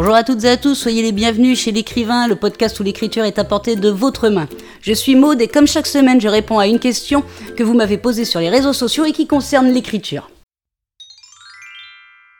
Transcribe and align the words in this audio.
Bonjour 0.00 0.14
à 0.14 0.24
toutes 0.24 0.44
et 0.44 0.48
à 0.48 0.56
tous, 0.56 0.74
soyez 0.74 1.02
les 1.02 1.12
bienvenus 1.12 1.60
chez 1.60 1.72
l'écrivain, 1.72 2.26
le 2.26 2.34
podcast 2.34 2.80
où 2.80 2.82
l'écriture 2.82 3.24
est 3.24 3.38
apportée 3.38 3.76
de 3.76 3.90
votre 3.90 4.30
main. 4.30 4.48
Je 4.80 4.94
suis 4.94 5.14
Maude 5.14 5.42
et 5.42 5.46
comme 5.46 5.66
chaque 5.66 5.86
semaine, 5.86 6.22
je 6.22 6.28
réponds 6.28 6.58
à 6.58 6.66
une 6.66 6.78
question 6.78 7.22
que 7.54 7.62
vous 7.62 7.74
m'avez 7.74 7.98
posée 7.98 8.24
sur 8.24 8.40
les 8.40 8.48
réseaux 8.48 8.72
sociaux 8.72 9.04
et 9.04 9.12
qui 9.12 9.26
concerne 9.26 9.70
l'écriture. 9.70 10.30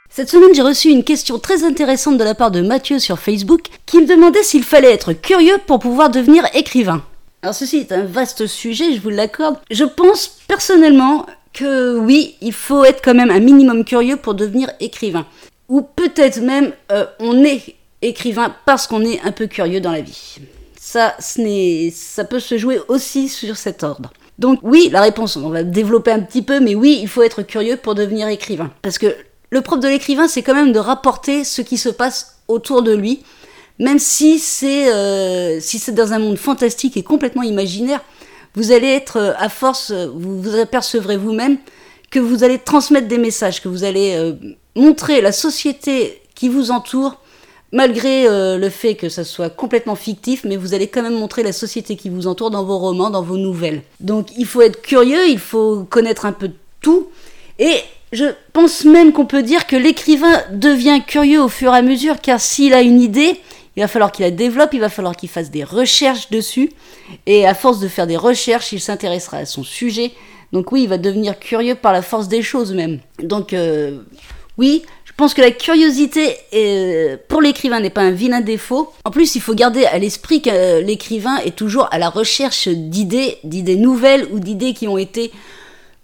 Cette 0.09 0.31
semaine, 0.31 0.55
j'ai 0.55 0.63
reçu 0.63 0.89
une 0.89 1.05
question 1.05 1.39
très 1.39 1.63
intéressante 1.63 2.17
de 2.17 2.25
la 2.25 2.35
part 2.35 2.51
de 2.51 2.63
Mathieu 2.63 2.99
sur 2.99 3.19
Facebook 3.19 3.67
qui 3.85 4.01
me 4.01 4.07
demandait 4.07 4.43
s'il 4.43 4.65
fallait 4.65 4.95
être 4.95 5.13
curieux 5.13 5.59
pour 5.67 5.81
pouvoir 5.81 6.09
devenir 6.09 6.47
écrivain. 6.55 7.05
Alors 7.43 7.55
ceci 7.55 7.77
est 7.77 7.93
un 7.93 8.07
vaste 8.07 8.47
sujet, 8.47 8.95
je 8.95 9.03
vous 9.03 9.11
l'accorde. 9.11 9.59
Je 9.71 9.85
pense 9.85 10.29
personnellement 10.49 11.27
que 11.53 11.99
oui, 11.99 12.37
il 12.41 12.55
faut 12.55 12.85
être 12.85 13.03
quand 13.05 13.13
même 13.13 13.31
un 13.31 13.41
minimum 13.41 13.85
curieux 13.85 14.17
pour 14.17 14.33
devenir 14.33 14.71
écrivain. 14.81 15.27
Ou 15.71 15.81
peut-être 15.81 16.41
même 16.41 16.73
euh, 16.93 17.07
on 17.19 17.43
est 17.43 17.77
écrivain 18.03 18.55
parce 18.67 18.87
qu'on 18.87 19.03
est 19.03 19.21
un 19.23 19.33
peu 19.33 19.47
curieux 19.47 19.81
dans 19.81 19.93
la 19.93 20.03
vie. 20.03 20.37
Ça, 20.79 21.15
ce 21.19 21.91
ça 21.95 22.25
peut 22.25 22.41
se 22.41 22.59
jouer 22.59 22.79
aussi 22.89 23.29
sur 23.29 23.57
cet 23.57 23.83
ordre. 23.83 24.13
Donc 24.39 24.59
oui, 24.63 24.91
la 24.93 25.01
réponse, 25.01 25.37
on 25.37 25.49
va 25.49 25.63
développer 25.63 26.11
un 26.11 26.21
petit 26.21 26.43
peu, 26.43 26.61
mais 26.61 26.75
oui, 26.75 26.99
il 27.01 27.09
faut 27.09 27.23
être 27.23 27.43
curieux 27.43 27.79
pour 27.79 27.95
devenir 27.95 28.29
écrivain. 28.29 28.71
Parce 28.83 28.99
que 28.99 29.15
le 29.51 29.61
propre 29.63 29.83
de 29.83 29.89
l'écrivain, 29.89 30.29
c'est 30.29 30.43
quand 30.43 30.55
même 30.55 30.73
de 30.73 30.79
rapporter 30.79 31.45
ce 31.45 31.63
qui 31.63 31.79
se 31.79 31.89
passe 31.89 32.41
autour 32.49 32.83
de 32.83 32.93
lui, 32.93 33.23
même 33.79 33.99
si 33.99 34.39
c'est 34.39 34.93
euh, 34.93 35.61
si 35.61 35.79
c'est 35.79 35.93
dans 35.93 36.13
un 36.13 36.19
monde 36.19 36.37
fantastique 36.37 36.97
et 36.97 37.03
complètement 37.03 37.43
imaginaire 37.43 38.03
vous 38.55 38.73
allez 38.73 38.89
être, 38.89 39.17
euh, 39.17 39.33
à 39.39 39.49
force, 39.49 39.93
vous 39.93 40.43
vous 40.43 40.55
apercevrez 40.57 41.17
vous-même 41.17 41.59
que 42.11 42.19
vous 42.19 42.43
allez 42.43 42.59
transmettre 42.59 43.07
des 43.07 43.19
messages, 43.19 43.63
que 43.63 43.69
vous 43.69 43.85
allez 43.85 44.35
montrer 44.77 45.21
la 45.21 45.33
société 45.33 46.21
qui 46.35 46.49
vous 46.49 46.71
entoure, 46.71 47.17
malgré 47.73 48.25
le 48.27 48.69
fait 48.69 48.95
que 48.95 49.09
ça 49.09 49.25
soit 49.25 49.51
complètement 49.51 49.95
fictif, 49.95 50.45
mais 50.45 50.57
vous 50.57 50.75
allez 50.75 50.89
quand 50.89 51.03
même 51.03 51.19
montrer 51.19 51.43
la 51.43 51.53
société 51.53 51.97
qui 51.97 52.09
vous 52.09 52.27
entoure 52.27 52.51
dans 52.51 52.65
vos 52.65 52.79
romans, 52.79 53.11
dans 53.11 53.23
vos 53.23 53.37
nouvelles. 53.37 53.83
Donc 54.01 54.29
il 54.37 54.47
faut 54.47 54.63
être 54.63 54.83
curieux, 54.83 55.29
il 55.29 55.39
faut 55.39 55.85
connaître 55.85 56.27
un 56.27 56.33
peu 56.33 56.51
tout, 56.81 57.09
et 57.59 57.77
je 58.13 58.25
pense 58.53 58.85
même 58.85 59.13
qu'on 59.13 59.27
peut 59.27 59.43
dire 59.43 59.67
que 59.67 59.77
l'écrivain 59.77 60.43
devient 60.53 61.01
curieux 61.07 61.41
au 61.41 61.49
fur 61.49 61.73
et 61.75 61.79
à 61.79 61.83
mesure, 61.83 62.21
car 62.21 62.41
s'il 62.41 62.75
a 62.75 62.81
une 62.81 63.01
idée, 63.01 63.41
il 63.77 63.83
va 63.83 63.89
falloir 63.89 64.11
qu'il 64.11 64.25
la 64.25 64.33
développe, 64.33 64.75
il 64.75 64.81
va 64.81 64.89
falloir 64.89 65.17
qu'il 65.17 65.29
fasse 65.29 65.51
des 65.51 65.63
recherches 65.63 66.29
dessus. 66.31 66.71
Et 67.27 67.47
à 67.47 67.55
force 67.55 67.79
de 67.79 67.89
faire 67.89 68.07
des 68.07 68.17
recherches, 68.17 68.73
il 68.73 68.81
s'intéressera 68.81 69.39
à 69.39 69.47
son 69.47 69.63
sujet. 69.63 70.13
Donc 70.53 70.73
oui, 70.73 70.83
il 70.83 70.89
va 70.89 70.99
devenir 70.99 71.39
curieux 71.39 71.77
par 71.77 71.93
la 71.93 72.03
force 72.03 72.27
des 72.27 72.43
choses 72.43 72.73
même. 72.73 72.99
Donc 73.23 73.53
euh, 73.53 74.01
oui, 74.61 74.83
je 75.07 75.13
pense 75.17 75.33
que 75.33 75.41
la 75.41 75.53
curiosité 75.53 76.37
est, 76.53 77.19
pour 77.29 77.41
l'écrivain 77.41 77.81
n'est 77.81 77.89
pas 77.89 78.03
un 78.03 78.11
vilain 78.11 78.43
défaut. 78.43 78.93
En 79.07 79.11
plus, 79.11 79.35
il 79.35 79.41
faut 79.41 79.55
garder 79.55 79.87
à 79.87 79.99
l'esprit 79.99 80.43
que 80.43 80.83
l'écrivain 80.83 81.39
est 81.39 81.57
toujours 81.57 81.89
à 81.91 81.99
la 81.99 82.11
recherche 82.11 82.69
d'idées, 82.69 83.39
d'idées 83.43 83.77
nouvelles 83.77 84.29
ou 84.31 84.39
d'idées 84.39 84.75
qui 84.75 84.87
ont 84.87 84.99
été 84.99 85.33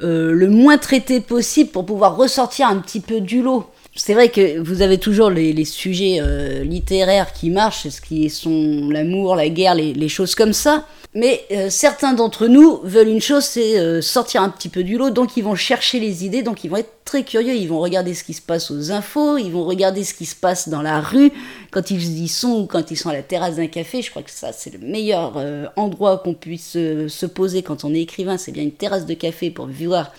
euh, 0.03 0.33
le 0.33 0.49
moins 0.49 0.79
traitées 0.79 1.21
possible 1.21 1.71
pour 1.71 1.84
pouvoir 1.84 2.17
ressortir 2.17 2.69
un 2.69 2.79
petit 2.79 3.01
peu 3.01 3.21
du 3.21 3.43
lot 3.43 3.67
c'est 3.97 4.14
vrai 4.14 4.28
que 4.28 4.58
vous 4.58 4.83
avez 4.83 4.98
toujours 4.98 5.30
les, 5.30 5.64
sujets 5.64 6.19
euh, 6.20 6.62
littéraires 6.62 7.33
qui 7.33 7.50
marchent, 7.50 7.89
ce 7.89 8.00
qui 8.00 8.28
sont 8.30 8.88
l'amour, 8.91 9.36
la 9.36 9.48
guerre, 9.48 9.75
les, 9.75 10.08
choses 10.08 10.34
comme 10.34 10.53
ça. 10.53 10.86
Mais 11.14 11.44
euh, 11.50 11.70
certains 11.70 12.12
d'entre 12.12 12.47
nous 12.47 12.80
veulent 12.84 13.08
une 13.08 13.22
chose, 13.22 13.44
c'est 13.44 13.78
euh, 13.78 14.03
sortir 14.03 14.42
un 14.42 14.50
petit 14.50 14.69
peu 14.69 14.84
du 14.84 14.98
lot, 14.98 15.11
donc 15.11 15.36
ils 15.38 15.42
vont 15.42 15.55
chercher 15.55 15.98
les 15.98 16.27
idées, 16.27 16.42
donc 16.42 16.62
ils 16.62 16.70
vont 16.70 16.77
être 16.77 16.92
très 17.06 17.22
curieux, 17.22 17.55
ils 17.55 17.69
vont 17.69 17.80
regarder 17.80 18.12
ce 18.12 18.22
qui 18.22 18.34
se 18.34 18.43
passe 18.43 18.71
aux 18.71 18.93
infos, 18.93 19.38
ils 19.38 19.50
vont 19.50 19.65
regarder 19.65 20.04
ce 20.04 20.12
qui 20.12 20.26
se 20.26 20.37
passe 20.37 20.69
dans 20.69 20.82
la 20.82 21.00
rue, 21.00 21.32
quand 21.71 21.91
ils 21.91 22.22
y 22.22 22.28
sont 22.28 22.60
ou 22.60 22.66
quand 22.66 22.91
ils 22.91 22.97
sont 22.97 23.09
à 23.09 23.15
la 23.15 23.22
terrasse 23.22 23.56
d'un 23.56 23.66
café. 23.66 24.03
Je 24.03 24.10
crois 24.10 24.22
que 24.22 24.31
ça, 24.31 24.53
c'est 24.53 24.72
le 24.72 24.78
meilleur 24.78 25.42
endroit 25.76 26.19
qu'on 26.19 26.34
puisse 26.34 26.72
se 26.72 27.26
poser 27.26 27.62
quand 27.62 27.84
on 27.84 27.94
est 27.94 28.03
écrivain, 28.03 28.37
c'est 28.37 28.53
bien 28.53 28.62
une 28.62 28.72
terrasse 28.72 29.06
de 29.06 29.15
café 29.15 29.50
pour 29.50 29.69
voir 29.69 30.12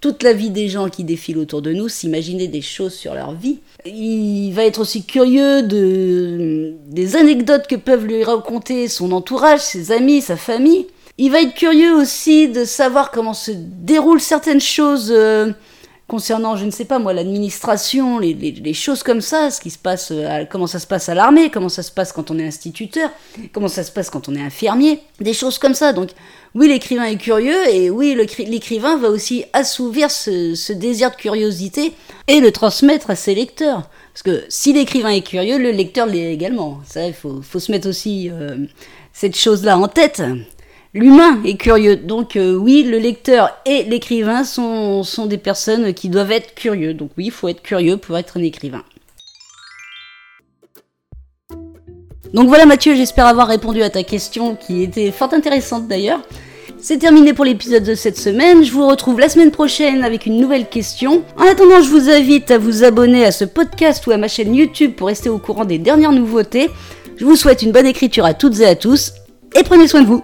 toute 0.00 0.22
la 0.22 0.32
vie 0.32 0.50
des 0.50 0.68
gens 0.68 0.88
qui 0.88 1.04
défilent 1.04 1.38
autour 1.38 1.62
de 1.62 1.72
nous, 1.72 1.88
s'imaginer 1.88 2.48
des 2.48 2.62
choses 2.62 2.94
sur 2.94 3.14
leur 3.14 3.32
vie. 3.32 3.58
Il 3.84 4.52
va 4.52 4.64
être 4.64 4.80
aussi 4.80 5.04
curieux 5.04 5.62
de, 5.62 6.74
des 6.86 7.16
anecdotes 7.16 7.66
que 7.66 7.76
peuvent 7.76 8.06
lui 8.06 8.24
raconter 8.24 8.88
son 8.88 9.12
entourage, 9.12 9.60
ses 9.60 9.92
amis, 9.92 10.22
sa 10.22 10.36
famille. 10.36 10.86
Il 11.18 11.30
va 11.30 11.42
être 11.42 11.54
curieux 11.54 11.94
aussi 11.94 12.48
de 12.48 12.64
savoir 12.64 13.10
comment 13.10 13.34
se 13.34 13.50
déroulent 13.54 14.22
certaines 14.22 14.60
choses 14.60 15.12
euh, 15.14 15.52
concernant, 16.10 16.56
je 16.56 16.64
ne 16.64 16.72
sais 16.72 16.86
pas 16.86 16.98
moi, 16.98 17.12
l'administration, 17.12 18.18
les, 18.18 18.74
choses 18.74 19.04
comme 19.04 19.20
ça, 19.20 19.52
ce 19.52 19.60
qui 19.60 19.70
se 19.70 19.78
passe, 19.78 20.08
euh, 20.10 20.44
comment 20.50 20.66
ça 20.66 20.80
se 20.80 20.86
passe 20.88 21.08
à 21.08 21.14
l'armée, 21.14 21.50
comment 21.50 21.68
ça 21.68 21.84
se 21.84 21.92
passe 21.92 22.10
quand 22.10 22.32
on 22.32 22.38
est 22.40 22.44
instituteur, 22.44 23.10
comment 23.52 23.68
ça 23.68 23.84
se 23.84 23.92
passe 23.92 24.10
quand 24.10 24.28
on 24.28 24.34
est 24.34 24.42
infirmier, 24.42 24.98
des 25.20 25.32
choses 25.32 25.58
comme 25.58 25.74
ça. 25.74 25.92
Donc 25.92 26.08
oui, 26.56 26.66
l'écrivain 26.66 27.04
est 27.04 27.16
curieux 27.16 27.68
et 27.72 27.90
oui, 27.90 28.16
l'écrivain 28.40 28.96
va 28.96 29.08
aussi 29.08 29.44
assouvir 29.52 30.10
ce, 30.10 30.72
désir 30.72 31.12
de 31.12 31.14
curiosité 31.14 31.92
et 32.26 32.40
le 32.40 32.50
transmettre 32.50 33.10
à 33.10 33.14
ses 33.14 33.36
lecteurs. 33.36 33.88
Parce 34.12 34.24
que 34.24 34.44
si 34.48 34.72
l'écrivain 34.72 35.10
est 35.10 35.24
curieux, 35.24 35.58
le 35.58 35.70
lecteur 35.70 36.06
l'est 36.08 36.32
également. 36.32 36.80
Ça, 36.88 37.06
il 37.06 37.14
faut, 37.14 37.40
se 37.40 37.70
mettre 37.70 37.88
aussi 37.88 38.30
euh, 38.30 38.56
cette 39.12 39.36
chose-là 39.36 39.78
en 39.78 39.86
tête. 39.86 40.20
L'humain 40.92 41.40
est 41.44 41.56
curieux, 41.56 41.94
donc 41.94 42.34
euh, 42.34 42.56
oui, 42.56 42.82
le 42.82 42.98
lecteur 42.98 43.56
et 43.64 43.84
l'écrivain 43.84 44.42
sont, 44.42 45.04
sont 45.04 45.26
des 45.26 45.38
personnes 45.38 45.94
qui 45.94 46.08
doivent 46.08 46.32
être 46.32 46.54
curieux. 46.56 46.94
Donc 46.94 47.10
oui, 47.16 47.26
il 47.26 47.30
faut 47.30 47.46
être 47.46 47.62
curieux 47.62 47.96
pour 47.96 48.18
être 48.18 48.38
un 48.38 48.42
écrivain. 48.42 48.82
Donc 52.34 52.48
voilà 52.48 52.66
Mathieu, 52.66 52.96
j'espère 52.96 53.26
avoir 53.26 53.46
répondu 53.46 53.82
à 53.82 53.90
ta 53.90 54.02
question 54.02 54.56
qui 54.56 54.82
était 54.82 55.12
fort 55.12 55.32
intéressante 55.32 55.86
d'ailleurs. 55.86 56.20
C'est 56.78 56.98
terminé 56.98 57.34
pour 57.34 57.44
l'épisode 57.44 57.84
de 57.84 57.94
cette 57.94 58.16
semaine. 58.16 58.64
Je 58.64 58.72
vous 58.72 58.88
retrouve 58.88 59.20
la 59.20 59.28
semaine 59.28 59.50
prochaine 59.50 60.02
avec 60.02 60.26
une 60.26 60.40
nouvelle 60.40 60.68
question. 60.68 61.22
En 61.36 61.44
attendant, 61.44 61.82
je 61.82 61.90
vous 61.90 62.08
invite 62.08 62.50
à 62.50 62.58
vous 62.58 62.84
abonner 62.84 63.24
à 63.24 63.32
ce 63.32 63.44
podcast 63.44 64.06
ou 64.06 64.12
à 64.12 64.16
ma 64.16 64.28
chaîne 64.28 64.54
YouTube 64.54 64.94
pour 64.96 65.08
rester 65.08 65.28
au 65.28 65.38
courant 65.38 65.64
des 65.64 65.78
dernières 65.78 66.12
nouveautés. 66.12 66.70
Je 67.16 67.24
vous 67.24 67.36
souhaite 67.36 67.62
une 67.62 67.70
bonne 67.70 67.86
écriture 67.86 68.24
à 68.24 68.34
toutes 68.34 68.58
et 68.60 68.66
à 68.66 68.74
tous 68.74 69.12
et 69.54 69.62
prenez 69.62 69.86
soin 69.86 70.02
de 70.02 70.06
vous. 70.06 70.22